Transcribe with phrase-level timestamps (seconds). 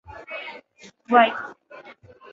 [1.09, 1.55] White (Editor).